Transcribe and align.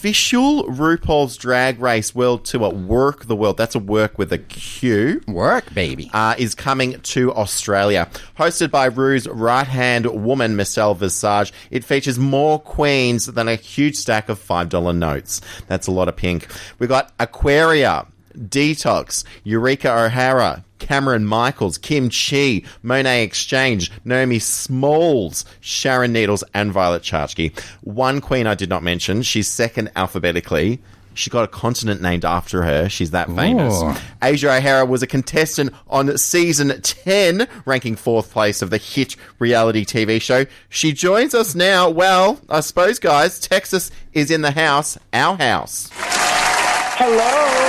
official 0.00 0.64
RuPaul's 0.64 1.36
Drag 1.36 1.78
Race 1.78 2.14
World 2.14 2.46
Tour, 2.46 2.72
Werq 2.72 3.26
the 3.26 3.36
World, 3.36 3.58
that's 3.58 3.74
a 3.74 3.78
work 3.78 4.16
with 4.16 4.32
a 4.32 4.38
Q, 4.38 5.20
Work, 5.28 5.74
baby. 5.74 6.10
uh, 6.14 6.34
is 6.38 6.54
coming 6.54 6.98
to 7.02 7.34
Australia. 7.34 8.08
Hosted 8.38 8.70
by 8.70 8.86
Rue's 8.86 9.28
right 9.28 9.66
hand 9.66 10.06
woman, 10.06 10.56
Michelle 10.56 10.94
Visage, 10.94 11.52
it 11.70 11.84
features 11.84 12.18
more 12.18 12.58
queens 12.58 13.26
than 13.26 13.46
a 13.46 13.56
huge 13.56 13.94
stack 13.94 14.30
of 14.30 14.40
$5 14.42 14.96
notes. 14.96 15.42
That's 15.66 15.86
a 15.86 15.90
lot 15.90 16.08
of 16.08 16.16
pink. 16.16 16.48
We've 16.78 16.88
got 16.88 17.12
Aquaria, 17.20 18.06
Detox, 18.34 19.22
Eureka 19.44 19.92
O'Hara, 20.04 20.64
Cameron 20.80 21.24
Michaels, 21.24 21.78
Kim 21.78 22.08
Chi, 22.08 22.62
Monét 22.82 23.24
X 23.24 23.44
Change, 23.44 23.92
Naomi 24.04 24.38
Smalls, 24.38 25.44
Sharon 25.60 26.12
Needles, 26.12 26.42
and 26.52 26.72
Violet 26.72 27.02
Chachki. 27.02 27.56
One 27.82 28.20
queen 28.20 28.46
I 28.46 28.54
did 28.54 28.68
not 28.68 28.82
mention. 28.82 29.22
She's 29.22 29.48
second 29.48 29.90
alphabetically. 29.94 30.80
She 31.14 31.28
got 31.28 31.44
a 31.44 31.48
continent 31.48 32.00
named 32.00 32.24
after 32.24 32.62
her. 32.62 32.88
She's 32.88 33.10
that 33.10 33.28
famous. 33.34 33.82
Ooh. 33.82 33.94
Asia 34.22 34.52
O'Hara 34.52 34.86
was 34.86 35.02
a 35.02 35.06
contestant 35.06 35.72
on 35.88 36.16
season 36.16 36.80
10, 36.80 37.46
ranking 37.66 37.96
fourth 37.96 38.30
place 38.30 38.62
of 38.62 38.70
the 38.70 38.78
hit 38.78 39.16
reality 39.38 39.84
TV 39.84 40.22
show. 40.22 40.46
She 40.68 40.92
joins 40.92 41.34
us 41.34 41.54
now. 41.54 41.90
Well, 41.90 42.40
I 42.48 42.60
suppose, 42.60 42.98
guys, 42.98 43.40
Texas 43.40 43.90
is 44.12 44.30
in 44.30 44.42
the 44.42 44.52
house, 44.52 44.96
our 45.12 45.36
house. 45.36 45.90
Hello. 45.92 47.60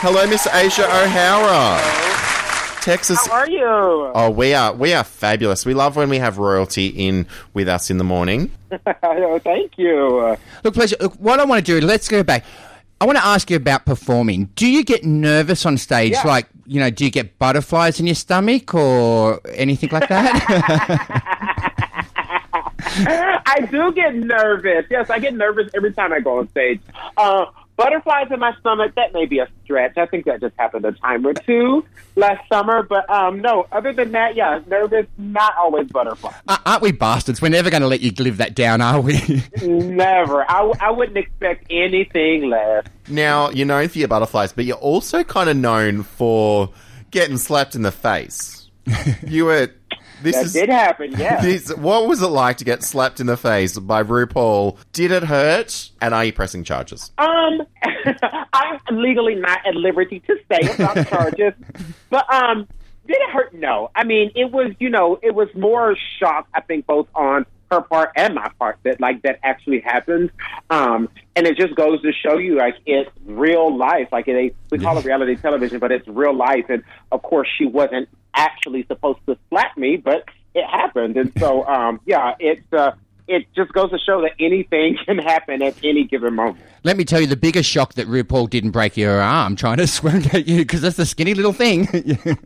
Hello, 0.00 0.26
Miss 0.26 0.46
Asia 0.46 0.84
O'Hara. 0.84 2.13
Texas. 2.84 3.26
How 3.26 3.32
are 3.32 3.48
you? 3.48 3.64
Oh, 3.64 4.30
we 4.30 4.52
are 4.52 4.74
we 4.74 4.92
are 4.92 5.04
fabulous. 5.04 5.64
We 5.64 5.72
love 5.72 5.96
when 5.96 6.10
we 6.10 6.18
have 6.18 6.36
royalty 6.36 6.88
in 6.88 7.26
with 7.54 7.66
us 7.66 7.90
in 7.90 7.98
the 7.98 8.04
morning. 8.04 8.50
Oh, 9.04 9.38
Thank 9.38 9.78
you. 9.78 10.36
Look, 10.64 10.74
pleasure. 10.74 10.96
Look, 11.00 11.14
what 11.14 11.38
I 11.38 11.44
want 11.44 11.64
to 11.64 11.80
do, 11.80 11.86
let's 11.86 12.08
go 12.08 12.24
back. 12.24 12.44
I 13.00 13.06
want 13.06 13.18
to 13.18 13.24
ask 13.24 13.48
you 13.48 13.56
about 13.56 13.86
performing. 13.86 14.46
Do 14.56 14.66
you 14.68 14.82
get 14.82 15.04
nervous 15.04 15.64
on 15.64 15.78
stage? 15.78 16.12
Yeah. 16.12 16.22
Like, 16.26 16.48
you 16.66 16.80
know, 16.80 16.90
do 16.90 17.04
you 17.04 17.10
get 17.10 17.38
butterflies 17.38 18.00
in 18.00 18.06
your 18.06 18.16
stomach 18.16 18.74
or 18.74 19.40
anything 19.52 19.90
like 19.90 20.08
that? 20.08 21.60
I 23.46 23.68
do 23.70 23.92
get 23.92 24.14
nervous. 24.14 24.86
Yes, 24.90 25.08
I 25.08 25.20
get 25.20 25.34
nervous 25.34 25.70
every 25.74 25.92
time 25.92 26.12
I 26.12 26.18
go 26.20 26.38
on 26.38 26.48
stage. 26.50 26.80
Uh, 27.16 27.46
butterflies 27.76 28.28
in 28.30 28.40
my 28.40 28.54
stomach, 28.60 28.94
that 28.96 29.12
may 29.12 29.26
be 29.26 29.38
a 29.38 29.48
stretch. 29.64 29.96
I 29.96 30.06
think 30.06 30.24
that 30.26 30.40
just 30.40 30.54
happened 30.58 30.84
a 30.84 30.92
time 30.92 31.26
or 31.26 31.34
two 31.34 31.84
last 32.16 32.48
summer. 32.48 32.82
But 32.82 33.08
um, 33.10 33.40
no, 33.40 33.66
other 33.72 33.92
than 33.92 34.12
that, 34.12 34.36
yeah, 34.36 34.60
nervous, 34.66 35.06
not 35.18 35.54
always 35.56 35.88
butterflies. 35.88 36.34
Uh, 36.46 36.58
Aren't 36.64 36.82
we 36.82 36.92
bastards? 36.92 37.42
We're 37.42 37.48
never 37.48 37.70
going 37.70 37.82
to 37.82 37.88
let 37.88 38.00
you 38.00 38.12
live 38.18 38.38
that 38.38 38.54
down, 38.54 38.80
are 38.80 39.00
we? 39.00 39.20
Never. 39.62 40.44
I 40.48 40.90
wouldn't 40.90 41.18
expect 41.18 41.66
anything 41.70 42.50
less. 42.50 42.86
Now 43.08 43.50
you're 43.50 43.66
known 43.66 43.88
for 43.88 43.98
your 43.98 44.08
butterflies, 44.08 44.52
but 44.52 44.64
you're 44.64 44.76
also 44.76 45.24
kind 45.24 45.50
of 45.50 45.56
known 45.56 46.02
for 46.02 46.70
getting 47.10 47.36
slapped 47.36 47.74
in 47.74 47.82
the 47.82 47.92
face. 47.92 48.70
you 49.26 49.46
were. 49.46 49.70
This 50.22 50.36
That 50.36 50.44
is. 50.46 50.52
did 50.52 50.68
happen, 50.68 51.12
yeah. 51.12 51.40
This, 51.42 51.74
what 51.76 52.06
was 52.08 52.22
it 52.22 52.28
like 52.28 52.56
to 52.58 52.64
get 52.64 52.82
slapped 52.82 53.20
in 53.20 53.26
the 53.26 53.36
face 53.36 53.78
by 53.78 54.02
RuPaul? 54.02 54.76
Did 54.92 55.10
it 55.10 55.24
hurt? 55.24 55.90
And 56.00 56.14
are 56.14 56.24
you 56.24 56.32
pressing 56.32 56.64
charges? 56.64 57.12
Um, 57.18 57.62
I'm 58.52 58.78
legally 58.96 59.34
not 59.34 59.60
at 59.66 59.74
liberty 59.74 60.20
to 60.20 60.36
say 60.50 60.74
about 60.74 61.06
charges, 61.08 61.52
but 62.10 62.32
um, 62.32 62.66
did 63.06 63.16
it 63.16 63.30
hurt? 63.30 63.52
No. 63.54 63.90
I 63.94 64.04
mean, 64.04 64.30
it 64.34 64.50
was 64.50 64.72
you 64.78 64.88
know, 64.90 65.18
it 65.22 65.34
was 65.34 65.48
more 65.54 65.96
shock. 66.18 66.48
I 66.54 66.60
think 66.60 66.86
both 66.86 67.08
on 67.14 67.44
her 67.70 67.80
part 67.80 68.10
and 68.16 68.34
my 68.34 68.48
part 68.58 68.78
that 68.84 69.00
like 69.00 69.22
that 69.22 69.40
actually 69.42 69.80
happened. 69.80 70.30
Um, 70.70 71.08
and 71.36 71.46
it 71.46 71.56
just 71.56 71.74
goes 71.74 72.00
to 72.02 72.12
show 72.12 72.38
you 72.38 72.56
like 72.56 72.76
it's 72.86 73.10
real 73.26 73.76
life. 73.76 74.08
Like 74.12 74.28
it, 74.28 74.54
we 74.70 74.78
call 74.78 74.96
it 74.98 75.04
reality 75.04 75.36
television, 75.36 75.78
but 75.78 75.90
it's 75.92 76.06
real 76.08 76.34
life. 76.34 76.66
And 76.68 76.82
of 77.12 77.22
course, 77.22 77.48
she 77.58 77.66
wasn't 77.66 78.08
actually 78.34 78.84
supposed 78.86 79.20
to 79.26 79.38
slap 79.48 79.76
me, 79.76 79.96
but 79.96 80.24
it 80.54 80.64
happened. 80.64 81.16
And 81.16 81.32
so, 81.38 81.66
um, 81.68 82.00
yeah, 82.04 82.34
it's. 82.38 82.72
Uh, 82.72 82.92
it 83.26 83.46
just 83.56 83.72
goes 83.72 83.90
to 83.90 83.98
show 83.98 84.20
that 84.20 84.32
anything 84.38 84.98
can 85.06 85.16
happen 85.16 85.62
at 85.62 85.74
any 85.82 86.04
given 86.04 86.34
moment. 86.34 86.58
Let 86.82 86.98
me 86.98 87.06
tell 87.06 87.22
you 87.22 87.26
the 87.26 87.36
biggest 87.36 87.70
shock 87.70 87.94
that 87.94 88.06
RuPaul 88.06 88.50
didn't 88.50 88.72
break 88.72 88.98
your 88.98 89.18
arm 89.18 89.56
trying 89.56 89.78
to 89.78 89.86
swing 89.86 90.26
at 90.32 90.46
you 90.46 90.58
because 90.58 90.82
that's 90.82 90.98
a 90.98 91.06
skinny 91.06 91.32
little 91.32 91.54
thing. 91.54 91.88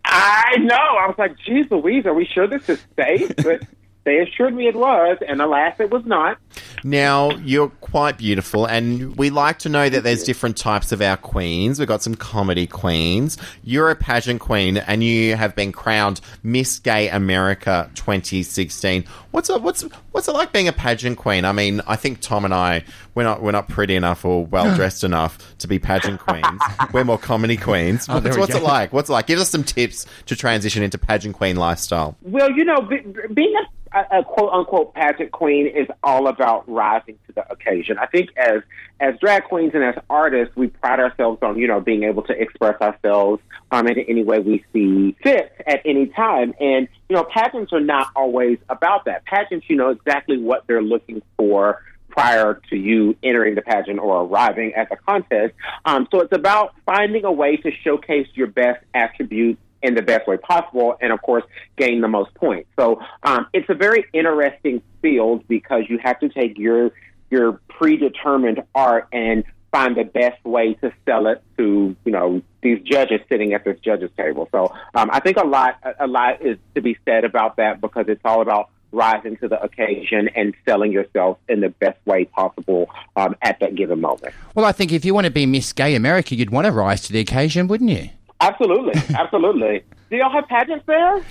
I 0.04 0.56
know. 0.58 0.76
I 0.76 1.06
was 1.08 1.16
like, 1.18 1.36
geez 1.44 1.68
Louise, 1.70 2.06
are 2.06 2.14
we 2.14 2.24
sure 2.24 2.46
this 2.46 2.68
is 2.68 2.80
safe? 2.96 3.34
But 3.36 3.62
they 4.08 4.20
assured 4.20 4.54
me 4.54 4.66
it 4.66 4.74
was, 4.74 5.18
and 5.28 5.42
alas, 5.42 5.74
it 5.78 5.90
was 5.90 6.02
not. 6.06 6.38
Now, 6.82 7.30
you're 7.30 7.68
quite 7.68 8.16
beautiful, 8.16 8.64
and 8.64 9.16
we 9.16 9.28
like 9.28 9.58
to 9.60 9.68
know 9.68 9.88
that 9.88 10.02
there's 10.02 10.22
different 10.22 10.56
types 10.56 10.92
of 10.92 11.02
our 11.02 11.18
queens. 11.18 11.78
We've 11.78 11.86
got 11.86 12.02
some 12.02 12.14
comedy 12.14 12.66
queens. 12.66 13.36
You're 13.62 13.90
a 13.90 13.96
pageant 13.96 14.40
queen, 14.40 14.78
and 14.78 15.04
you 15.04 15.36
have 15.36 15.54
been 15.54 15.72
crowned 15.72 16.22
Miss 16.42 16.78
Gay 16.78 17.10
America 17.10 17.90
2016. 17.96 19.04
What's 19.30 19.50
it, 19.50 19.60
what's 19.60 19.82
what's 20.12 20.26
it 20.26 20.32
like 20.32 20.52
being 20.52 20.68
a 20.68 20.72
pageant 20.72 21.18
queen? 21.18 21.44
I 21.44 21.52
mean, 21.52 21.82
I 21.86 21.96
think 21.96 22.20
Tom 22.20 22.46
and 22.46 22.54
I 22.54 22.84
we're 23.14 23.24
not 23.24 23.42
we're 23.42 23.52
not 23.52 23.68
pretty 23.68 23.94
enough 23.94 24.24
or 24.24 24.46
well 24.46 24.74
dressed 24.74 25.04
enough 25.10 25.38
to 25.58 25.68
be 25.68 25.78
pageant 25.78 26.20
queens. 26.20 26.60
we're 26.92 27.04
more 27.04 27.18
comedy 27.18 27.56
queens. 27.68 28.06
Oh, 28.08 28.20
what's 28.20 28.38
what's 28.38 28.54
it 28.54 28.62
like? 28.62 28.92
What's 28.92 29.10
it 29.10 29.12
like? 29.12 29.26
Give 29.26 29.38
us 29.38 29.50
some 29.50 29.64
tips 29.64 30.06
to 30.26 30.36
transition 30.36 30.82
into 30.82 30.98
pageant 30.98 31.36
queen 31.36 31.56
lifestyle. 31.56 32.16
Well, 32.22 32.50
you 32.50 32.64
know, 32.64 32.80
be, 32.80 33.00
being 33.34 33.54
a, 33.56 33.77
a, 33.92 34.18
a 34.18 34.24
quote 34.24 34.52
unquote 34.52 34.94
pageant 34.94 35.32
queen 35.32 35.66
is 35.66 35.86
all 36.02 36.28
about 36.28 36.68
rising 36.68 37.18
to 37.26 37.32
the 37.32 37.50
occasion. 37.50 37.98
I 37.98 38.06
think 38.06 38.30
as 38.36 38.62
as 39.00 39.14
drag 39.20 39.44
queens 39.44 39.72
and 39.74 39.84
as 39.84 39.94
artists, 40.10 40.54
we 40.56 40.68
pride 40.68 41.00
ourselves 41.00 41.38
on 41.42 41.58
you 41.58 41.66
know 41.66 41.80
being 41.80 42.04
able 42.04 42.22
to 42.22 42.32
express 42.32 42.80
ourselves 42.80 43.42
um, 43.70 43.86
in 43.86 43.98
any 43.98 44.24
way 44.24 44.38
we 44.40 44.64
see 44.72 45.16
fit 45.22 45.52
at 45.66 45.80
any 45.84 46.06
time. 46.06 46.54
And 46.60 46.88
you 47.08 47.16
know, 47.16 47.24
pageants 47.24 47.72
are 47.72 47.80
not 47.80 48.08
always 48.14 48.58
about 48.68 49.04
that. 49.06 49.24
Pageants, 49.24 49.66
you 49.68 49.76
know 49.76 49.90
exactly 49.90 50.38
what 50.38 50.66
they're 50.66 50.82
looking 50.82 51.22
for 51.36 51.82
prior 52.08 52.60
to 52.68 52.76
you 52.76 53.16
entering 53.22 53.54
the 53.54 53.62
pageant 53.62 54.00
or 54.00 54.22
arriving 54.22 54.72
at 54.74 54.88
the 54.88 54.96
contest. 54.96 55.54
Um, 55.84 56.08
so 56.10 56.20
it's 56.20 56.34
about 56.34 56.74
finding 56.84 57.24
a 57.24 57.30
way 57.30 57.56
to 57.58 57.70
showcase 57.84 58.26
your 58.34 58.48
best 58.48 58.82
attributes 58.92 59.60
in 59.82 59.94
the 59.94 60.02
best 60.02 60.26
way 60.26 60.36
possible, 60.36 60.96
and 61.00 61.12
of 61.12 61.22
course, 61.22 61.44
gain 61.76 62.00
the 62.00 62.08
most 62.08 62.34
points. 62.34 62.68
So 62.78 63.00
um, 63.22 63.46
it's 63.52 63.68
a 63.68 63.74
very 63.74 64.04
interesting 64.12 64.82
field 65.02 65.46
because 65.48 65.84
you 65.88 65.98
have 65.98 66.18
to 66.20 66.28
take 66.28 66.58
your 66.58 66.92
your 67.30 67.60
predetermined 67.68 68.62
art 68.74 69.06
and 69.12 69.44
find 69.70 69.96
the 69.96 70.04
best 70.04 70.42
way 70.44 70.74
to 70.74 70.90
sell 71.04 71.26
it 71.26 71.42
to 71.56 71.94
you 72.04 72.12
know 72.12 72.42
these 72.62 72.80
judges 72.82 73.20
sitting 73.28 73.52
at 73.52 73.64
this 73.64 73.78
judges 73.80 74.10
table. 74.16 74.48
So 74.50 74.72
um, 74.94 75.10
I 75.12 75.20
think 75.20 75.36
a 75.36 75.46
lot 75.46 75.76
a 76.00 76.06
lot 76.06 76.42
is 76.42 76.58
to 76.74 76.80
be 76.80 76.98
said 77.04 77.24
about 77.24 77.56
that 77.56 77.80
because 77.80 78.06
it's 78.08 78.22
all 78.24 78.42
about 78.42 78.70
rising 78.90 79.36
to 79.36 79.48
the 79.48 79.62
occasion 79.62 80.30
and 80.34 80.54
selling 80.66 80.92
yourself 80.92 81.38
in 81.48 81.60
the 81.60 81.68
best 81.68 81.98
way 82.06 82.24
possible 82.24 82.88
um, 83.16 83.36
at 83.42 83.60
that 83.60 83.74
given 83.74 84.00
moment. 84.00 84.34
well, 84.54 84.64
I 84.64 84.72
think 84.72 84.92
if 84.92 85.04
you 85.04 85.12
want 85.12 85.26
to 85.26 85.30
be 85.30 85.44
Miss 85.44 85.74
Gay 85.74 85.94
America, 85.94 86.34
you'd 86.34 86.50
want 86.50 86.64
to 86.64 86.72
rise 86.72 87.02
to 87.02 87.12
the 87.12 87.20
occasion, 87.20 87.68
wouldn't 87.68 87.90
you? 87.90 88.08
Absolutely, 88.40 89.00
absolutely. 89.14 89.84
Do 90.10 90.16
y'all 90.16 90.30
have 90.30 90.48
pageants 90.48 90.84
there? 90.86 91.22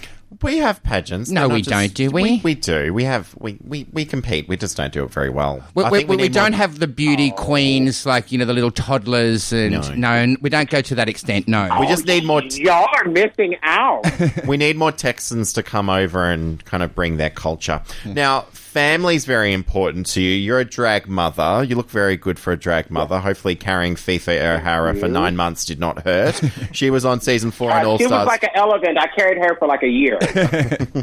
We 0.41 0.57
have 0.57 0.83
pageants. 0.83 1.29
No, 1.31 1.41
They're 1.41 1.47
not 1.47 1.53
we 1.53 1.61
don't, 1.61 1.93
do 1.93 2.11
we? 2.11 2.41
we? 2.43 2.53
do. 2.53 2.93
We 2.93 3.05
have. 3.05 3.33
We, 3.39 3.57
we, 3.63 3.87
we 3.93 4.03
compete. 4.03 4.49
We 4.49 4.57
just 4.57 4.75
don't 4.75 4.91
do 4.91 5.05
it 5.05 5.11
very 5.11 5.29
well. 5.29 5.63
We, 5.73 5.85
I 5.85 5.89
we, 5.89 5.99
think 5.99 6.09
we, 6.09 6.15
need 6.17 6.33
don't 6.33 6.51
more- 6.51 6.57
have 6.57 6.79
the 6.79 6.87
beauty 6.87 7.31
oh. 7.31 7.41
queens 7.41 8.05
like 8.05 8.29
you 8.29 8.37
know 8.37 8.43
the 8.43 8.53
little 8.53 8.69
toddlers 8.69 9.53
and 9.53 9.71
No. 9.71 9.93
no, 9.95 10.09
and 10.09 10.37
we 10.41 10.49
don't 10.49 10.69
go 10.69 10.81
to 10.81 10.95
that 10.95 11.07
extent. 11.07 11.47
No, 11.47 11.69
We 11.79 11.87
just 11.87 12.05
need 12.05 12.25
more. 12.25 12.41
T- 12.41 12.65
Y'all 12.65 12.89
are 12.97 13.05
missing 13.05 13.55
out. 13.63 14.03
we 14.45 14.57
need 14.57 14.75
more 14.75 14.91
Texans 14.91 15.53
to 15.53 15.63
come 15.63 15.89
over 15.89 16.25
and 16.29 16.63
kind 16.65 16.83
of 16.83 16.93
bring 16.93 17.15
their 17.15 17.29
culture. 17.29 17.81
Hmm. 18.03 18.13
Now, 18.13 18.45
family's 18.77 19.25
very 19.25 19.53
important 19.53 20.05
to 20.05 20.21
you. 20.21 20.35
You're 20.35 20.59
a 20.59 20.63
drag 20.65 21.07
mother. 21.07 21.63
You 21.63 21.75
look 21.75 21.89
very 21.89 22.15
good 22.15 22.37
for 22.37 22.53
a 22.53 22.57
drag 22.57 22.91
mother. 22.91 23.17
Hopefully, 23.17 23.55
carrying 23.55 23.95
Phi 23.95 24.19
Phi 24.19 24.37
O'Hara 24.37 24.93
for 24.93 25.07
nine 25.07 25.35
months 25.35 25.65
did 25.65 25.79
not 25.79 26.03
hurt. 26.03 26.39
she 26.73 26.91
was 26.91 27.03
on 27.03 27.19
season 27.19 27.49
four 27.49 27.71
on 27.71 27.83
Uh, 27.83 27.89
All 27.89 27.97
she 27.97 28.05
was 28.05 28.27
like 28.27 28.43
an 28.43 28.51
elephant. 28.53 28.99
I 28.99 29.07
carried 29.07 29.39
her 29.39 29.55
for 29.57 29.67
like 29.67 29.81
a 29.81 29.87
year. 29.87 30.19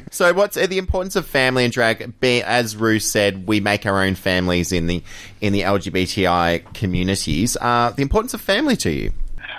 so, 0.13 0.33
what's 0.33 0.55
the 0.55 0.79
importance 0.79 1.17
of 1.17 1.27
family 1.27 1.65
and 1.65 1.73
drag? 1.73 2.21
Be, 2.21 2.45
as 2.45 2.77
Rue 2.77 3.01
said, 3.01 3.49
we 3.49 3.59
make 3.59 3.87
our 3.87 4.01
own 4.05 4.15
families 4.15 4.71
in 4.71 4.87
the 4.87 5.03
in 5.41 5.53
the 5.53 5.63
LGBTI 5.63 6.75
communities. 6.75 7.57
Uh, 7.61 7.91
the 7.91 8.03
importance 8.03 8.35
of 8.35 8.41
family 8.41 8.77
to 8.77 8.91
you. 8.91 9.13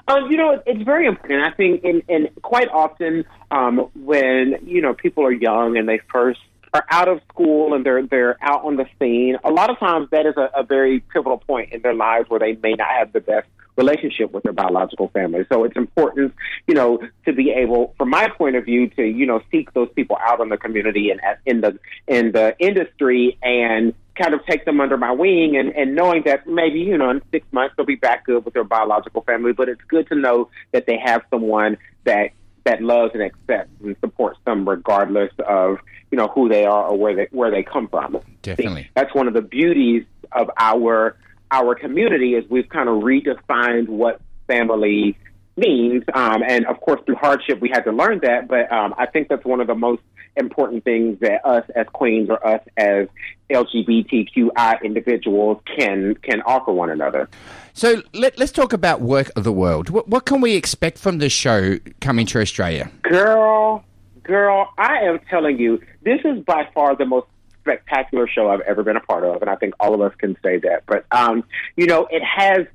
Um, 0.07 0.31
you 0.31 0.37
know, 0.37 0.61
it's 0.65 0.83
very 0.83 1.05
important. 1.05 1.43
I 1.43 1.51
think, 1.51 1.83
and, 1.83 2.01
and 2.07 2.29
quite 2.43 2.69
often, 2.69 3.25
um, 3.51 3.89
when 3.93 4.59
you 4.63 4.79
know 4.81 4.93
people 4.93 5.25
are 5.25 5.33
young 5.33 5.75
and 5.75 5.89
they 5.89 5.99
first 6.13 6.39
are 6.75 6.85
out 6.89 7.07
of 7.07 7.21
school 7.29 7.73
and 7.73 7.85
they're 7.85 8.05
they're 8.05 8.37
out 8.41 8.65
on 8.65 8.75
the 8.75 8.85
scene, 8.99 9.37
a 9.43 9.49
lot 9.49 9.69
of 9.69 9.79
times 9.79 10.09
that 10.11 10.25
is 10.25 10.35
a, 10.37 10.49
a 10.55 10.63
very 10.63 10.99
pivotal 10.99 11.37
point 11.37 11.71
in 11.71 11.81
their 11.81 11.93
lives 11.93 12.29
where 12.29 12.39
they 12.39 12.53
may 12.61 12.73
not 12.73 12.89
have 12.89 13.13
the 13.13 13.21
best 13.21 13.47
relationship 13.77 14.31
with 14.31 14.43
their 14.43 14.53
biological 14.53 15.09
family. 15.09 15.45
So 15.51 15.63
it's 15.63 15.75
important, 15.75 16.33
you 16.67 16.73
know, 16.73 16.99
to 17.25 17.33
be 17.33 17.51
able, 17.51 17.93
from 17.97 18.09
my 18.09 18.29
point 18.29 18.55
of 18.55 18.65
view, 18.65 18.89
to 18.91 19.03
you 19.03 19.25
know 19.25 19.41
seek 19.51 19.73
those 19.73 19.89
people 19.95 20.17
out 20.21 20.41
in 20.41 20.49
the 20.49 20.57
community 20.57 21.11
and 21.11 21.21
in 21.45 21.61
the 21.61 21.79
in 22.07 22.31
the 22.33 22.55
industry 22.59 23.37
and 23.41 23.93
kind 24.15 24.33
of 24.33 24.45
take 24.45 24.63
them 24.63 24.79
under 24.79 24.97
my 24.97 25.11
wing 25.11 25.57
and, 25.57 25.75
and 25.75 25.93
knowing 25.93 26.23
that 26.23 26.47
maybe, 26.47 26.79
you 26.79 26.97
know, 26.97 27.09
in 27.09 27.21
six 27.31 27.45
months 27.51 27.75
they'll 27.75 27.85
be 27.85 27.95
back 27.95 28.25
good 28.25 28.45
with 28.45 28.53
their 28.53 28.63
biological 28.63 29.21
family. 29.23 29.51
But 29.51 29.67
it's 29.67 29.81
good 29.89 30.07
to 30.07 30.15
know 30.15 30.49
that 30.71 30.85
they 30.85 30.97
have 30.97 31.21
someone 31.29 31.77
that 32.05 32.31
that 32.65 32.81
loves 32.81 33.13
and 33.13 33.23
accepts 33.23 33.71
and 33.83 33.95
supports 34.01 34.39
them 34.45 34.67
regardless 34.67 35.31
of, 35.47 35.77
you 36.11 36.17
know, 36.17 36.27
who 36.27 36.49
they 36.49 36.65
are 36.65 36.87
or 36.87 36.97
where 36.97 37.15
they 37.15 37.27
where 37.31 37.51
they 37.51 37.63
come 37.63 37.87
from. 37.87 38.19
Definitely. 38.41 38.89
That's 38.95 39.13
one 39.15 39.27
of 39.27 39.33
the 39.33 39.41
beauties 39.41 40.03
of 40.31 40.49
our 40.57 41.15
our 41.51 41.75
community 41.75 42.33
is 42.33 42.43
we've 42.49 42.69
kind 42.69 42.89
of 42.89 42.95
redefined 43.03 43.87
what 43.87 44.19
family 44.47 45.17
means. 45.55 46.03
Um, 46.13 46.43
and 46.45 46.65
of 46.65 46.81
course, 46.81 47.01
through 47.05 47.15
hardship, 47.15 47.61
we 47.61 47.69
had 47.69 47.81
to 47.81 47.91
learn 47.91 48.19
that. 48.23 48.47
But 48.47 48.71
um, 48.71 48.93
I 48.97 49.05
think 49.05 49.29
that's 49.29 49.45
one 49.45 49.61
of 49.61 49.67
the 49.67 49.75
most 49.75 50.01
important 50.37 50.83
things 50.83 51.19
that 51.19 51.45
us 51.45 51.65
as 51.75 51.87
queens 51.93 52.29
or 52.29 52.45
us 52.45 52.61
as 52.77 53.07
LGBTQI 53.49 54.83
individuals 54.83 55.61
can 55.77 56.15
can 56.15 56.41
offer 56.41 56.71
one 56.71 56.89
another. 56.89 57.29
So 57.73 58.01
let, 58.13 58.39
us 58.39 58.51
talk 58.51 58.73
about 58.73 59.01
Werq 59.01 59.31
of 59.35 59.43
the 59.43 59.51
World. 59.51 59.89
What, 59.89 60.07
what 60.07 60.25
can 60.25 60.39
we 60.39 60.55
expect 60.55 60.97
from 60.97 61.17
this 61.17 61.33
show 61.33 61.77
coming 61.99 62.25
to 62.27 62.39
Australia? 62.39 62.89
Girl, 63.01 63.83
girl, 64.23 64.69
I 64.77 64.99
am 64.99 65.19
telling 65.29 65.59
you, 65.59 65.81
this 66.03 66.21
is 66.23 66.39
by 66.45 66.69
far 66.73 66.95
the 66.95 67.05
most 67.05 67.27
spectacular 67.59 68.27
show 68.27 68.49
I've 68.49 68.61
ever 68.61 68.83
been 68.83 68.95
a 68.95 69.01
part 69.01 69.23
of, 69.23 69.41
and 69.41 69.49
I 69.49 69.55
think 69.55 69.73
all 69.79 69.93
of 69.93 70.01
us 70.01 70.13
can 70.17 70.37
say 70.41 70.59
that. 70.59 70.83
But 70.85 71.05
um, 71.11 71.43
you 71.75 71.85
know, 71.85 72.07
it 72.09 72.23
has 72.23 72.65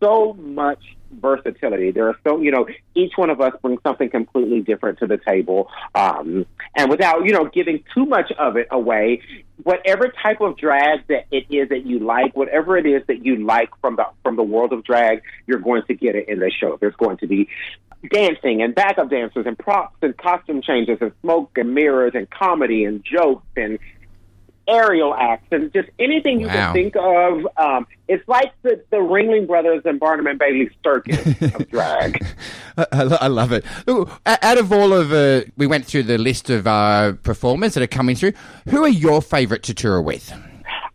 so 0.00 0.34
much 0.34 0.96
versatility. 1.12 1.90
There 1.90 2.08
are 2.08 2.16
so, 2.24 2.40
you 2.40 2.50
know, 2.50 2.66
each 2.94 3.12
one 3.16 3.30
of 3.30 3.40
us 3.40 3.52
brings 3.62 3.80
something 3.82 4.10
completely 4.10 4.60
different 4.60 4.98
to 5.00 5.06
the 5.06 5.18
table. 5.18 5.70
Um, 5.94 6.46
and 6.76 6.90
without, 6.90 7.24
you 7.24 7.32
know, 7.32 7.46
giving 7.46 7.84
too 7.94 8.06
much 8.06 8.32
of 8.38 8.56
it 8.56 8.68
away, 8.70 9.22
whatever 9.62 10.12
type 10.22 10.40
of 10.40 10.56
drag 10.56 11.06
that 11.08 11.26
it 11.30 11.46
is 11.50 11.68
that 11.68 11.86
you 11.86 11.98
like, 11.98 12.36
whatever 12.36 12.76
it 12.76 12.86
is 12.86 13.02
that 13.06 13.24
you 13.24 13.44
like 13.44 13.70
from 13.80 13.96
the, 13.96 14.06
from 14.22 14.36
the 14.36 14.42
world 14.42 14.72
of 14.72 14.84
drag, 14.84 15.22
you're 15.46 15.60
going 15.60 15.82
to 15.88 15.94
get 15.94 16.14
it 16.14 16.28
in 16.28 16.38
the 16.38 16.50
show. 16.50 16.76
There's 16.80 16.96
going 16.96 17.18
to 17.18 17.26
be 17.26 17.48
dancing 18.10 18.62
and 18.62 18.74
backup 18.74 19.10
dancers 19.10 19.46
and 19.46 19.56
props 19.56 19.96
and 20.02 20.16
costume 20.16 20.60
changes 20.60 20.98
and 21.00 21.12
smoke 21.20 21.56
and 21.56 21.74
mirrors 21.74 22.12
and 22.14 22.28
comedy 22.30 22.84
and 22.84 23.04
jokes 23.04 23.46
and 23.56 23.78
aerial 24.68 25.14
acts 25.14 25.46
and 25.50 25.72
just 25.72 25.88
anything 25.98 26.40
you 26.40 26.46
Wow. 26.46 26.72
can 26.72 26.72
think 26.74 26.96
of. 26.96 27.46
Um, 27.56 27.86
it's 28.08 28.26
like 28.28 28.52
the, 28.62 28.82
the 28.90 28.98
Ringling 28.98 29.46
Brothers 29.46 29.82
and 29.84 29.98
Barnum 29.98 30.26
and 30.26 30.38
Bailey 30.38 30.70
circus 30.84 31.18
of 31.54 31.68
drag. 31.70 32.24
I, 32.76 32.86
I 33.20 33.26
love 33.28 33.52
it. 33.52 33.64
Look, 33.86 34.10
out 34.26 34.58
of 34.58 34.72
all 34.72 34.92
of, 34.92 35.12
uh, 35.12 35.42
we 35.56 35.66
went 35.66 35.86
through 35.86 36.04
the 36.04 36.18
list 36.18 36.50
of 36.50 36.66
uh, 36.66 37.12
performers 37.22 37.74
that 37.74 37.82
are 37.82 37.86
coming 37.88 38.16
through. 38.16 38.32
Who 38.68 38.84
are 38.84 38.88
your 38.88 39.20
favourite 39.22 39.62
to 39.64 39.74
tour 39.74 40.00
with? 40.00 40.32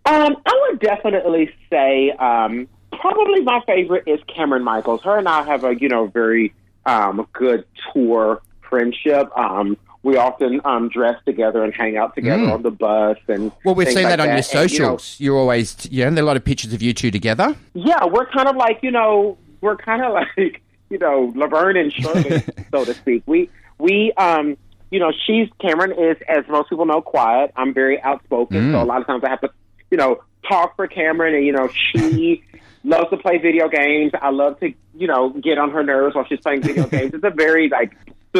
Um, 0.05 0.37
I 0.45 0.67
would 0.69 0.79
definitely 0.79 1.49
say 1.69 2.11
um, 2.11 2.67
probably 2.93 3.41
my 3.41 3.61
favorite 3.65 4.03
is 4.07 4.19
Cameron 4.33 4.63
Michaels. 4.63 5.01
Her 5.03 5.17
and 5.17 5.27
I 5.27 5.43
have 5.43 5.65
a 5.65 5.75
you 5.75 5.89
know 5.89 6.07
very 6.07 6.53
um, 6.85 7.27
good 7.33 7.65
tour 7.93 8.41
friendship. 8.61 9.29
Um, 9.37 9.75
we 10.07 10.15
often 10.15 10.61
um, 10.63 10.87
dress 10.87 11.17
together 11.25 11.63
and 11.65 11.73
hang 11.73 11.97
out 11.97 12.15
together 12.15 12.43
Mm. 12.43 12.53
on 12.53 12.61
the 12.63 12.71
bus 12.71 13.17
and 13.27 13.51
Well, 13.65 13.75
we've 13.75 13.87
seen 13.89 14.03
like 14.03 14.11
that 14.13 14.19
on 14.21 14.27
your 14.27 14.37
And, 14.37 14.45
you 14.53 14.55
know, 14.55 14.97
socials. 14.97 15.21
are 15.21 15.35
always, 15.35 15.87
yeah, 15.91 16.07
and 16.07 16.15
there 16.15 16.23
are 16.23 16.27
a 16.27 16.31
lot 16.31 16.37
of 16.37 16.45
pictures 16.45 16.71
of 16.73 16.81
you 16.81 16.93
two 16.93 17.11
together. 17.11 17.55
Yeah, 17.73 18.05
we're 18.05 18.25
kind 18.27 18.47
of 18.47 18.55
like 18.55 18.79
you 18.81 18.91
know 18.91 19.37
we're 19.61 19.75
kind 19.75 20.01
of 20.05 20.13
like 20.37 20.61
you 20.89 20.97
know 20.97 21.33
Laverne 21.35 21.75
and 21.77 21.91
Shirley, 21.91 22.41
so 22.71 22.85
to 22.85 22.93
speak. 22.93 23.23
We 23.25 23.49
we 23.79 24.13
um 24.13 24.55
you 24.91 24.99
know 25.01 25.11
she's 25.25 25.49
Cameron 25.59 25.91
is 25.91 26.15
as 26.29 26.45
most 26.47 26.69
people 26.69 26.85
know 26.85 27.01
quiet. 27.01 27.51
I'm 27.57 27.73
very 27.73 28.01
outspoken, 28.01 28.71
so 28.71 28.81
a 28.81 28.85
lot 28.85 29.01
of 29.01 29.07
times 29.07 29.23
I 29.25 29.29
have 29.29 29.41
to 29.41 29.49
you 29.91 29.97
know 29.97 30.23
talk 30.47 30.77
for 30.77 30.87
Cameron, 30.87 31.35
and 31.35 31.45
you 31.45 31.51
know 31.51 31.67
she 31.91 32.43
loves 32.85 33.09
to 33.09 33.17
play 33.17 33.39
video 33.39 33.67
games. 33.67 34.13
I 34.21 34.29
love 34.29 34.57
to 34.61 34.71
you 34.95 35.07
know 35.07 35.31
get 35.31 35.57
on 35.57 35.71
her 35.71 35.83
nerves 35.83 36.15
while 36.15 36.25
she's 36.29 36.39
playing 36.39 36.61
video 36.61 36.87
games. 36.87 37.13
It's 37.13 37.23
a 37.25 37.29
very 37.29 37.67
like 37.67 37.91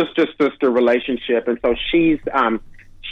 sister 0.05 0.27
sister 0.39 0.69
relationship, 0.71 1.47
and 1.47 1.57
so 1.61 1.75
she's 1.91 2.19
um 2.33 2.61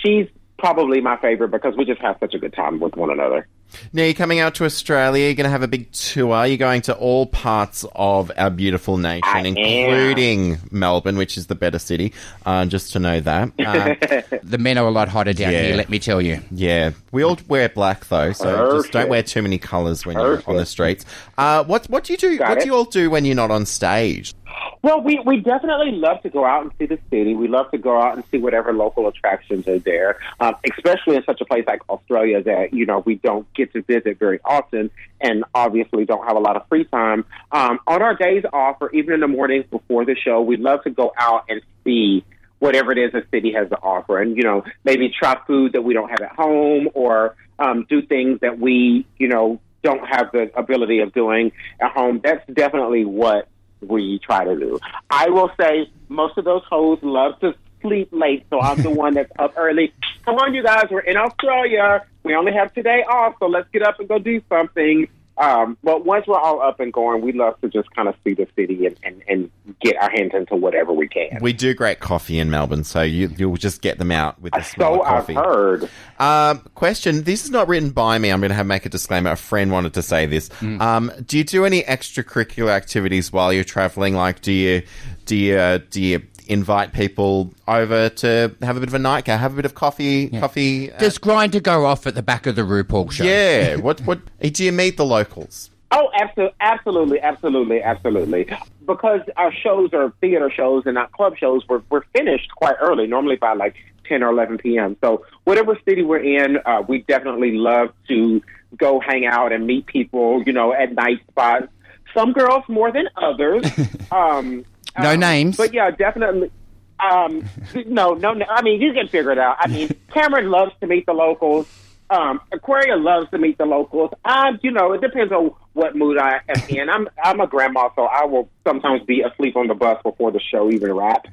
she's 0.03 0.27
probably 0.57 1.01
my 1.01 1.17
favorite 1.17 1.49
because 1.49 1.75
we 1.77 1.83
just 1.85 2.01
have 2.01 2.15
such 2.19 2.33
a 2.33 2.39
good 2.39 2.53
time 2.53 2.79
with 2.79 2.95
one 2.95 3.09
another. 3.11 3.47
Now 3.91 4.03
you're 4.03 4.13
coming 4.13 4.39
out 4.39 4.55
to 4.55 4.65
Australia. 4.65 5.25
You're 5.25 5.33
going 5.33 5.45
to 5.45 5.49
have 5.51 5.63
a 5.63 5.67
big 5.67 5.91
tour. 5.91 6.45
You're 6.45 6.55
going 6.55 6.81
to 6.83 6.95
all 6.95 7.25
parts 7.25 7.83
of 7.93 8.31
our 8.37 8.49
beautiful 8.49 8.97
nation, 8.97 9.23
I 9.25 9.39
am. 9.39 9.45
including 9.57 10.59
Melbourne, 10.71 11.17
which 11.17 11.35
is 11.35 11.47
the 11.47 11.55
better 11.55 11.79
city. 11.79 12.13
Uh, 12.45 12.65
just 12.67 12.93
to 12.93 12.99
know 12.99 13.19
that. 13.21 13.51
Uh, 13.59 13.95
The 14.43 14.59
men 14.59 14.77
are 14.77 14.85
a 14.88 14.91
lot 14.91 15.09
hotter 15.09 15.33
down 15.33 15.51
Yeah. 15.51 15.63
here, 15.63 15.75
let 15.75 15.89
me 15.89 15.97
tell 15.99 16.21
you. 16.21 16.39
yeah, 16.51 16.91
we 17.11 17.23
all 17.23 17.38
wear 17.47 17.67
black 17.67 18.05
though, 18.05 18.31
so 18.31 18.77
just 18.79 18.91
don't 18.93 19.09
wear 19.09 19.23
too 19.23 19.41
many 19.41 19.57
colours 19.57 20.05
when 20.05 20.15
you're 20.15 20.41
on 20.47 20.55
the 20.55 20.65
streets. 20.65 21.03
Uh, 21.38 21.63
what 21.65 21.88
what 21.89 22.03
do 22.05 22.13
you 22.13 22.17
do? 22.17 22.38
Got 22.38 22.49
what 22.49 22.57
it. 22.59 22.61
do 22.61 22.67
you 22.67 22.75
all 22.75 22.85
do 22.85 23.09
when 23.09 23.25
you're 23.25 23.35
not 23.35 23.49
on 23.51 23.65
stage? 23.65 24.33
Well, 24.81 25.01
we, 25.01 25.19
we 25.25 25.39
definitely 25.39 25.91
love 25.93 26.21
to 26.21 26.29
go 26.29 26.45
out 26.45 26.63
and 26.63 26.71
see 26.77 26.85
the 26.85 26.99
city. 27.09 27.33
We 27.33 27.47
love 27.47 27.71
to 27.71 27.77
go 27.77 27.99
out 27.99 28.15
and 28.15 28.23
see 28.29 28.37
whatever 28.37 28.71
local 28.71 29.07
attractions 29.07 29.67
are 29.67 29.79
there, 29.79 30.19
um, 30.39 30.55
especially 30.71 31.15
in 31.15 31.23
such 31.23 31.41
a 31.41 31.45
place 31.45 31.63
like 31.65 31.81
Australia 31.89 32.43
that, 32.43 32.73
you 32.73 32.85
know, 32.85 33.01
we 33.05 33.15
don't 33.15 33.51
get 33.53 33.73
to 33.73 33.81
visit 33.81 34.19
very 34.19 34.39
often 34.45 34.91
and 35.19 35.43
obviously 35.53 36.05
don't 36.05 36.25
have 36.27 36.37
a 36.37 36.39
lot 36.39 36.55
of 36.55 36.67
free 36.67 36.85
time. 36.85 37.25
Um, 37.51 37.79
on 37.87 38.01
our 38.01 38.15
days 38.15 38.43
off 38.53 38.77
or 38.79 38.91
even 38.91 39.15
in 39.15 39.19
the 39.21 39.27
mornings 39.27 39.65
before 39.71 40.05
the 40.05 40.15
show, 40.15 40.41
we 40.41 40.57
love 40.57 40.83
to 40.83 40.91
go 40.91 41.11
out 41.17 41.45
and 41.49 41.61
see 41.83 42.23
whatever 42.59 42.91
it 42.91 42.97
is 42.97 43.11
the 43.11 43.23
city 43.31 43.53
has 43.53 43.69
to 43.69 43.77
offer 43.77 44.21
and, 44.21 44.37
you 44.37 44.43
know, 44.43 44.63
maybe 44.83 45.09
try 45.09 45.35
food 45.45 45.73
that 45.73 45.81
we 45.81 45.93
don't 45.93 46.09
have 46.09 46.21
at 46.21 46.31
home 46.35 46.89
or 46.93 47.35
um, 47.59 47.85
do 47.89 48.01
things 48.01 48.39
that 48.41 48.59
we, 48.59 49.05
you 49.17 49.27
know, 49.27 49.59
don't 49.83 50.05
have 50.07 50.31
the 50.31 50.51
ability 50.57 50.99
of 50.99 51.13
doing 51.13 51.51
at 51.79 51.91
home. 51.91 52.21
That's 52.23 52.45
definitely 52.51 53.05
what 53.05 53.47
we 53.81 54.19
try 54.19 54.45
to 54.45 54.56
do. 54.56 54.80
I 55.10 55.30
will 55.30 55.51
say 55.60 55.89
most 56.10 56.38
of 56.38 56.45
those 56.45 56.63
hoes 56.69 57.00
love 57.01 57.39
to 57.39 57.56
sleep 57.81 58.10
late, 58.12 58.45
so 58.50 58.60
I'm 58.62 58.81
the 58.81 58.89
one 59.06 59.13
that's 59.16 59.31
up 59.38 59.54
early. 59.57 59.94
Come 60.24 60.36
on, 60.36 60.53
you 60.53 60.63
guys, 60.63 60.86
we're 60.89 61.01
in 61.01 61.17
Australia. 61.17 62.05
We 62.24 62.36
only 62.36 62.53
have 62.53 62.74
today 62.74 63.03
off, 63.10 63.36
so 63.39 63.48
let's 63.48 63.70
get 63.72 63.84
up 63.84 64.00
and 64.00 64.08
go 64.08 64.20
do 64.20 64.41
something. 64.50 65.08
Um, 65.38 65.77
but 65.84 66.06
once 66.06 66.27
we're 66.27 66.39
all 66.39 66.62
up 66.62 66.80
and 66.80 66.94
going, 66.94 67.22
we 67.22 67.34
love 67.34 67.60
to 67.62 67.68
just 67.68 67.94
kind 67.94 68.08
of 68.08 68.15
see 68.24 68.34
the 68.34 68.48
city 68.56 68.86
and, 68.86 68.98
and, 69.04 69.22
and 69.27 69.51
get 69.82 70.01
our 70.01 70.10
hands 70.10 70.32
into 70.34 70.56
whatever 70.56 70.94
we 70.94 71.08
can. 71.08 71.39
We 71.42 71.51
do 71.51 71.74
great 71.74 72.00
coffee 72.00 72.39
in 72.39 72.50
Melbourne, 72.50 72.86
so 72.86 73.01
you 73.01 73.34
you'll 73.38 73.58
just 73.58 73.82
get 73.82 73.98
them 73.98 74.12
out 74.12 74.42
with 74.42 74.54
the 74.54 74.62
smell 74.62 74.96
so 74.96 75.01
of 75.01 75.08
I've 75.08 75.13
coffee. 75.27 75.34
heard. 75.34 75.89
Um, 76.20 76.60
question: 76.75 77.24
This 77.24 77.44
is 77.44 77.51
not 77.51 77.68
written 77.68 77.89
by 77.89 78.18
me. 78.18 78.32
I'm 78.32 78.39
going 78.39 78.50
to 78.50 78.56
have 78.56 78.65
make 78.65 78.86
a 78.86 78.89
disclaimer. 78.89 79.32
A 79.32 79.36
friend 79.36 79.72
wanted 79.72 79.94
to 79.96 80.01
say 80.01 80.25
this. 80.25 80.50
Um, 80.62 81.12
do 81.25 81.38
you 81.38 81.44
do 81.44 81.65
any 81.65 81.84
extracurricular 81.84 82.70
activities 82.70 83.34
while 83.34 83.51
you're 83.51 83.63
traveling? 83.65 84.15
Like, 84.15 84.42
do 84.42 84.54
you 84.54 84.84
do 85.25 85.36
you 85.36 85.80
do 85.89 86.01
you 86.01 86.20
invite 86.47 86.93
people 86.93 87.53
over 87.67 88.09
to 88.09 88.55
have 88.61 88.77
a 88.77 88.79
bit 88.79 88.89
of 88.89 88.93
a 88.93 88.99
nightcap, 88.99 89.39
have 89.39 89.53
a 89.53 89.55
bit 89.55 89.65
of 89.65 89.75
coffee, 89.75 90.29
coffee? 90.29 90.91
uh, 90.91 90.97
Does 90.97 91.17
Grindr 91.17 91.61
go 91.61 91.85
off 91.85 92.05
at 92.07 92.15
the 92.15 92.23
back 92.23 92.45
of 92.47 92.55
the 92.55 92.61
RuPaul 92.63 93.11
show? 93.11 93.23
yeah. 93.23 93.75
what 93.85 94.01
what? 94.01 94.19
Do 94.41 94.63
you 94.63 94.71
meet 94.71 94.97
the 94.97 95.05
locals? 95.05 95.69
Oh, 95.91 96.09
absolutely, 96.19 96.55
absolutely, 96.59 97.21
absolutely, 97.21 97.81
absolutely. 97.81 98.49
Because 98.85 99.21
our 99.37 99.53
shows 99.53 99.91
are 99.93 100.11
theater 100.19 100.51
shows 100.51 100.83
and 100.85 100.95
not 100.95 101.11
club 101.13 101.37
shows, 101.37 101.63
we're, 101.69 101.81
we're 101.89 102.03
finished 102.13 102.49
quite 102.55 102.75
early, 102.81 103.07
normally 103.07 103.37
by 103.37 103.53
like 103.53 103.75
10 104.05 104.21
or 104.21 104.29
11 104.31 104.57
p.m. 104.57 104.97
So, 105.01 105.25
whatever 105.45 105.77
city 105.87 106.03
we're 106.03 106.17
in, 106.17 106.57
uh, 106.65 106.83
we 106.87 106.99
definitely 107.03 107.53
love 107.53 107.93
to 108.09 108.41
go 108.77 108.99
hang 108.99 109.25
out 109.25 109.53
and 109.53 109.65
meet 109.65 109.85
people, 109.85 110.43
you 110.43 110.51
know, 110.53 110.73
at 110.73 110.91
night 110.93 111.21
spots. 111.29 111.67
Some 112.13 112.33
girls 112.33 112.63
more 112.67 112.91
than 112.91 113.07
others. 113.15 113.65
um, 114.11 114.65
No 114.99 115.13
um, 115.13 115.19
names. 115.19 115.57
But 115.57 115.73
yeah, 115.73 115.91
definitely. 115.91 116.51
Um, 116.99 117.47
no, 117.85 118.13
no, 118.13 118.33
no. 118.33 118.45
I 118.49 118.61
mean, 118.61 118.81
you 118.81 118.93
can 118.93 119.07
figure 119.07 119.31
it 119.31 119.37
out. 119.37 119.57
I 119.59 119.67
mean, 119.67 119.89
Cameron 120.13 120.49
loves 120.49 120.71
to 120.81 120.87
meet 120.87 121.05
the 121.05 121.13
locals. 121.13 121.67
Um, 122.09 122.39
Aquaria 122.51 122.95
loves 122.95 123.29
to 123.31 123.39
meet 123.39 123.57
the 123.57 123.65
locals. 123.65 124.11
Um, 124.23 124.59
you 124.61 124.71
know, 124.71 124.93
it 124.93 125.01
depends 125.01 125.33
on 125.33 125.51
what 125.73 125.95
mood 125.95 126.17
I 126.17 126.39
am 126.47 126.61
in. 126.69 126.89
I'm 126.89 127.07
I'm 127.23 127.39
a 127.39 127.47
grandma, 127.47 127.89
so 127.95 128.03
I 128.03 128.25
will 128.25 128.49
sometimes 128.65 129.03
be 129.03 129.21
asleep 129.21 129.55
on 129.55 129.67
the 129.67 129.73
bus 129.73 130.01
before 130.03 130.31
the 130.31 130.39
show 130.39 130.69
even 130.71 130.93
wraps. 130.93 131.29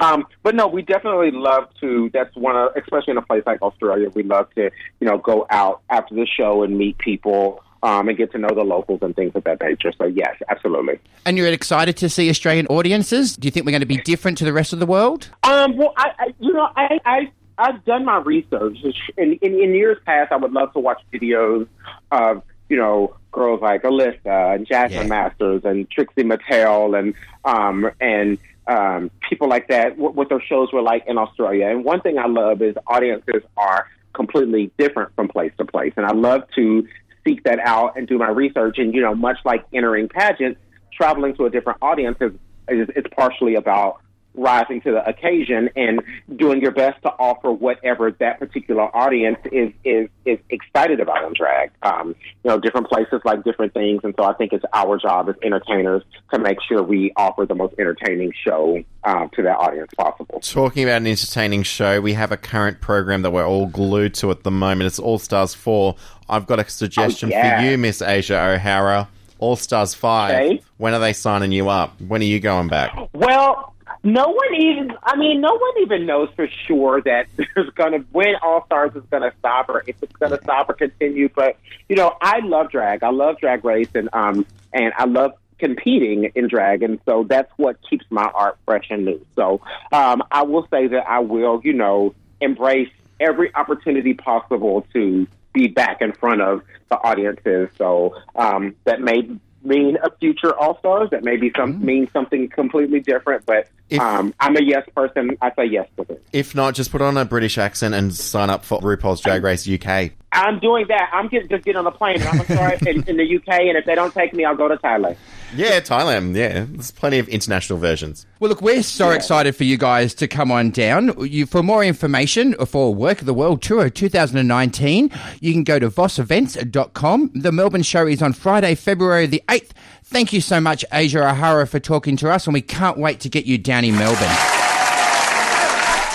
Um, 0.00 0.26
but 0.42 0.54
no, 0.54 0.66
we 0.66 0.82
definitely 0.82 1.30
love 1.30 1.68
to. 1.80 2.10
That's 2.12 2.34
one 2.36 2.56
of, 2.56 2.76
especially 2.76 3.12
in 3.12 3.18
a 3.18 3.22
place 3.22 3.44
like 3.46 3.62
Australia, 3.62 4.10
we 4.10 4.24
love 4.24 4.52
to, 4.56 4.70
you 5.00 5.06
know, 5.06 5.18
go 5.18 5.46
out 5.48 5.82
after 5.88 6.14
the 6.14 6.26
show 6.26 6.62
and 6.64 6.76
meet 6.76 6.98
people. 6.98 7.62
Um, 7.82 8.08
and 8.08 8.16
get 8.16 8.32
to 8.32 8.38
know 8.38 8.48
the 8.48 8.62
locals 8.64 9.00
and 9.02 9.14
things 9.14 9.32
of 9.34 9.44
that 9.44 9.60
nature. 9.60 9.92
So 9.98 10.06
yes, 10.06 10.36
absolutely. 10.48 10.98
And 11.24 11.36
you're 11.36 11.46
excited 11.48 11.96
to 11.98 12.08
see 12.08 12.28
Australian 12.30 12.66
audiences? 12.68 13.36
Do 13.36 13.46
you 13.46 13.50
think 13.52 13.66
we're 13.66 13.72
going 13.72 13.80
to 13.80 13.86
be 13.86 13.98
different 13.98 14.38
to 14.38 14.44
the 14.44 14.52
rest 14.52 14.72
of 14.72 14.78
the 14.78 14.86
world? 14.86 15.28
Um, 15.42 15.76
well, 15.76 15.92
I, 15.96 16.10
I 16.18 16.34
you 16.40 16.52
know, 16.52 16.68
I, 16.76 17.00
I 17.04 17.32
I've 17.58 17.84
done 17.84 18.04
my 18.04 18.18
research. 18.18 18.78
In, 19.16 19.34
in, 19.40 19.54
in 19.54 19.74
years 19.74 19.98
past, 20.04 20.32
I 20.32 20.36
would 20.36 20.52
love 20.52 20.72
to 20.74 20.78
watch 20.78 21.00
videos 21.12 21.66
of 22.10 22.42
you 22.68 22.76
know 22.76 23.16
girls 23.32 23.60
like 23.60 23.82
Alyssa 23.82 24.54
and 24.54 24.66
Jasmine 24.66 25.02
Yeah. 25.02 25.08
Masters 25.08 25.62
and 25.64 25.88
Trixie 25.90 26.22
Mattel 26.22 26.98
and 26.98 27.14
um 27.44 27.90
and 28.00 28.38
um, 28.66 29.10
people 29.28 29.48
like 29.48 29.68
that. 29.68 29.96
What, 29.96 30.14
what 30.14 30.28
their 30.28 30.40
shows 30.40 30.72
were 30.72 30.82
like 30.82 31.04
in 31.06 31.18
Australia. 31.18 31.68
And 31.68 31.84
one 31.84 32.00
thing 32.00 32.18
I 32.18 32.26
love 32.26 32.62
is 32.62 32.74
audiences 32.86 33.42
are 33.56 33.86
completely 34.12 34.72
different 34.76 35.14
from 35.14 35.28
place 35.28 35.52
to 35.58 35.64
place, 35.64 35.92
and 35.96 36.04
I 36.06 36.12
love 36.12 36.42
to 36.56 36.86
seek 37.26 37.42
that 37.44 37.58
out 37.58 37.98
and 37.98 38.08
do 38.08 38.16
my 38.16 38.30
research. 38.30 38.78
And 38.78 38.94
you 38.94 39.02
know, 39.02 39.14
much 39.14 39.38
like 39.44 39.64
entering 39.74 40.08
pageants, 40.08 40.60
traveling 40.92 41.34
to 41.36 41.44
a 41.44 41.50
different 41.50 41.78
audience 41.82 42.16
is 42.20 42.32
is, 42.68 42.88
is 42.96 43.04
partially 43.14 43.54
about 43.54 44.00
rising 44.36 44.80
to 44.82 44.92
the 44.92 45.06
occasion 45.08 45.70
and 45.76 46.02
doing 46.36 46.60
your 46.60 46.70
best 46.70 47.00
to 47.02 47.08
offer 47.18 47.50
whatever 47.50 48.10
that 48.12 48.38
particular 48.38 48.94
audience 48.96 49.38
is 49.50 49.72
is 49.84 50.08
is 50.24 50.38
excited 50.50 51.00
about 51.00 51.24
in 51.24 51.32
drag. 51.34 51.70
Um, 51.82 52.14
you 52.44 52.50
know, 52.50 52.58
different 52.60 52.88
places 52.88 53.20
like 53.24 53.42
different 53.44 53.72
things, 53.74 54.00
and 54.04 54.14
so 54.18 54.24
I 54.24 54.34
think 54.34 54.52
it's 54.52 54.64
our 54.72 54.98
job 54.98 55.28
as 55.28 55.34
entertainers 55.42 56.02
to 56.32 56.38
make 56.38 56.58
sure 56.68 56.82
we 56.82 57.12
offer 57.16 57.46
the 57.46 57.54
most 57.54 57.74
entertaining 57.78 58.32
show 58.46 58.82
um, 59.04 59.30
to 59.34 59.42
that 59.42 59.56
audience 59.58 59.90
possible. 59.96 60.40
Talking 60.40 60.84
about 60.84 60.98
an 60.98 61.06
entertaining 61.06 61.62
show, 61.62 62.00
we 62.00 62.12
have 62.12 62.32
a 62.32 62.36
current 62.36 62.80
program 62.80 63.22
that 63.22 63.30
we're 63.30 63.46
all 63.46 63.66
glued 63.66 64.14
to 64.14 64.30
at 64.30 64.42
the 64.42 64.50
moment. 64.50 64.86
It's 64.86 64.98
All 64.98 65.18
Stars 65.18 65.54
4. 65.54 65.94
I've 66.28 66.46
got 66.46 66.58
a 66.58 66.68
suggestion 66.68 67.32
Oh, 67.32 67.36
yeah. 67.36 67.60
for 67.60 67.66
you, 67.66 67.78
Miss 67.78 68.02
Asia 68.02 68.38
O'Hara. 68.40 69.08
All 69.38 69.54
Stars 69.56 69.94
5. 69.94 70.30
Okay. 70.34 70.62
When 70.78 70.92
are 70.94 70.98
they 70.98 71.12
signing 71.12 71.52
you 71.52 71.68
up? 71.68 72.00
When 72.00 72.20
are 72.20 72.24
you 72.24 72.40
going 72.40 72.68
back? 72.68 72.96
Well, 73.12 73.74
no 74.06 74.28
one 74.28 74.54
even, 74.54 74.92
I 75.02 75.16
mean, 75.16 75.40
no 75.40 75.52
one 75.52 75.82
even 75.82 76.06
knows 76.06 76.28
for 76.36 76.48
sure 76.66 77.02
that 77.02 77.26
there's 77.36 77.70
going 77.70 77.92
to, 77.92 77.98
when 78.12 78.36
All 78.40 78.64
Stars 78.66 78.94
is 78.94 79.02
going 79.10 79.24
to 79.24 79.36
stop 79.38 79.68
or 79.68 79.82
if 79.86 80.00
it's 80.00 80.16
going 80.16 80.32
to 80.32 80.40
stop 80.42 80.70
or 80.70 80.74
continue. 80.74 81.28
But, 81.28 81.56
you 81.88 81.96
know, 81.96 82.16
I 82.22 82.38
love 82.38 82.70
drag. 82.70 83.02
I 83.02 83.10
love 83.10 83.38
drag 83.40 83.64
race 83.64 83.88
and, 83.94 84.08
um, 84.12 84.46
and 84.72 84.92
I 84.96 85.06
love 85.06 85.32
competing 85.58 86.30
in 86.36 86.46
drag. 86.46 86.84
And 86.84 87.00
so 87.04 87.24
that's 87.28 87.50
what 87.56 87.78
keeps 87.88 88.06
my 88.08 88.30
art 88.32 88.58
fresh 88.64 88.86
and 88.90 89.04
new. 89.04 89.26
So, 89.34 89.60
um, 89.92 90.22
I 90.30 90.44
will 90.44 90.68
say 90.70 90.86
that 90.86 91.08
I 91.08 91.18
will, 91.20 91.60
you 91.64 91.72
know, 91.72 92.14
embrace 92.40 92.90
every 93.18 93.52
opportunity 93.54 94.14
possible 94.14 94.86
to 94.92 95.26
be 95.52 95.66
back 95.66 96.00
in 96.00 96.12
front 96.12 96.42
of 96.42 96.62
the 96.90 96.96
audiences. 96.96 97.70
So, 97.76 98.14
um, 98.36 98.76
that 98.84 99.00
may 99.00 99.28
mean 99.66 99.96
a 100.02 100.10
future 100.18 100.54
All 100.54 100.78
Stars. 100.78 101.10
That 101.10 101.24
maybe 101.24 101.50
some 101.56 101.84
mean 101.84 102.08
something 102.12 102.48
completely 102.48 103.00
different. 103.00 103.44
But 103.46 103.68
If- 103.88 104.00
um, 104.00 104.34
I'm 104.40 104.56
a 104.56 104.62
yes 104.62 104.84
person. 104.94 105.36
I 105.40 105.52
say 105.54 105.66
yes 105.66 105.88
to 105.96 106.02
it. 106.02 106.22
If 106.32 106.54
not, 106.54 106.74
just 106.74 106.90
put 106.90 107.00
on 107.00 107.16
a 107.16 107.24
British 107.24 107.56
accent 107.56 107.94
and 107.94 108.14
sign 108.14 108.50
up 108.50 108.64
for 108.64 108.80
RuPaul's 108.80 109.20
Drag 109.20 109.42
Race 109.42 109.68
UK. 109.68 110.12
I'm 110.32 110.58
doing 110.58 110.86
that. 110.88 111.08
I'm 111.12 111.28
get, 111.28 111.48
just 111.48 111.64
getting 111.64 111.78
on 111.78 111.86
a 111.86 111.90
plane. 111.90 112.16
And 112.16 112.24
I'm 112.24 112.36
gonna 112.38 112.54
start 112.54 112.82
in, 112.86 113.02
in 113.08 113.16
the 113.16 113.36
UK, 113.36 113.48
and 113.60 113.78
if 113.78 113.86
they 113.86 113.94
don't 113.94 114.12
take 114.12 114.34
me, 114.34 114.44
I'll 114.44 114.56
go 114.56 114.68
to 114.68 114.76
Thailand. 114.76 115.16
Yeah, 115.54 115.80
Thailand. 115.80 116.36
Yeah, 116.36 116.66
there's 116.68 116.90
plenty 116.90 117.18
of 117.18 117.28
international 117.28 117.78
versions. 117.78 118.26
Well, 118.40 118.50
look, 118.50 118.60
we're 118.60 118.82
so 118.82 119.10
excited 119.10 119.56
for 119.56 119.64
you 119.64 119.78
guys 119.78 120.12
to 120.16 120.28
come 120.28 120.50
on 120.50 120.70
down. 120.70 121.14
You, 121.26 121.46
for 121.46 121.62
more 121.62 121.82
information 121.84 122.54
for 122.66 122.94
Werq 122.94 123.20
of 123.20 123.26
the 123.26 123.32
World 123.32 123.62
Tour 123.62 123.88
2019, 123.88 125.10
you 125.40 125.52
can 125.52 125.64
go 125.64 125.78
to 125.78 125.88
vossevents.com. 125.88 127.30
The 127.34 127.52
Melbourne 127.52 127.82
show 127.82 128.06
is 128.06 128.20
on 128.20 128.32
Friday, 128.32 128.74
February 128.74 129.26
the 129.26 129.42
8th. 129.48 129.70
Thank 130.08 130.32
you 130.32 130.40
so 130.40 130.60
much, 130.60 130.84
Asia 130.92 131.28
O'Hara, 131.28 131.66
for 131.66 131.80
talking 131.80 132.16
to 132.18 132.30
us, 132.30 132.46
and 132.46 132.54
we 132.54 132.60
can't 132.62 132.96
wait 132.96 133.18
to 133.20 133.28
get 133.28 133.44
you 133.44 133.58
down 133.58 133.84
in 133.84 133.96
Melbourne. 133.96 134.28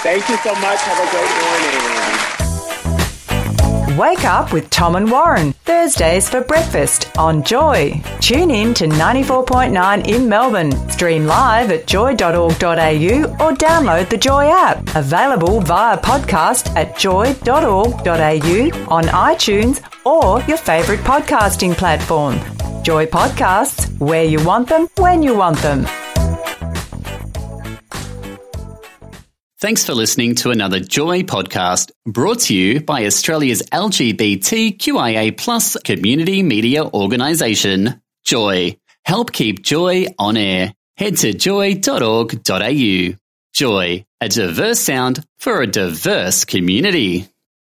Thank 0.02 0.28
you 0.30 0.38
so 0.38 0.56
much. 0.56 0.80
Have 0.82 0.98
a 0.98 1.08
great 1.12 1.42
morning. 1.42 1.82
Wake 3.98 4.24
up 4.24 4.54
with 4.54 4.70
Tom 4.70 4.96
and 4.96 5.12
Warren, 5.12 5.52
Thursdays 5.66 6.30
for 6.30 6.40
breakfast 6.42 7.12
on 7.18 7.44
Joy. 7.44 8.02
Tune 8.22 8.50
in 8.50 8.74
to 8.76 8.86
94.9 8.86 10.08
in 10.08 10.30
Melbourne. 10.30 10.72
Stream 10.90 11.26
live 11.26 11.72
at 11.72 11.88
joy.org.au 11.88 12.48
or 12.48 13.52
download 13.52 14.10
the 14.10 14.18
Joy 14.18 14.48
app. 14.50 14.96
Available 14.96 15.60
via 15.60 15.98
podcast 15.98 16.74
at 16.78 16.98
joy.org.au 16.98 18.72
on 18.88 19.04
iTunes 19.04 19.82
or 20.06 20.40
your 20.48 20.58
favourite 20.58 21.02
podcasting 21.02 21.76
platform. 21.76 22.40
Joy 22.84 23.06
Podcasts, 23.06 23.88
where 24.00 24.24
you 24.24 24.44
want 24.44 24.68
them, 24.70 24.88
when 24.98 25.24
you 25.24 25.36
want 25.36 25.58
them. 25.60 25.86
Thanks 29.60 29.86
for 29.86 29.94
listening 29.94 30.34
to 30.36 30.50
another 30.50 30.80
Joy 30.80 31.22
podcast 31.22 31.92
brought 32.08 32.40
to 32.42 32.56
you 32.56 32.82
by 32.82 33.06
Australia's 33.06 33.62
LGBTQIA 33.72 35.38
plus 35.38 35.78
community 35.84 36.42
media 36.42 36.84
organisation, 36.84 38.02
Joy. 38.26 38.78
Help 39.06 39.32
keep 39.32 39.62
Joy 39.62 40.08
on 40.18 40.36
air. 40.36 40.74
Head 40.98 41.18
to 41.18 41.34
joy.org.au. 41.34 43.16
Joy, 43.54 44.06
a 44.20 44.30
diverse 44.30 44.80
sound 44.80 45.24
for 45.38 45.62
a 45.62 45.68
diverse 45.68 46.44
community. 46.46 47.31